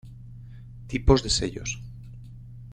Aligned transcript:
Tipos 0.87 1.21
de 1.21 1.29
sellos; 1.29 1.69